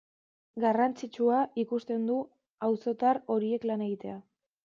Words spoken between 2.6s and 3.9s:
auzotar horiekin lan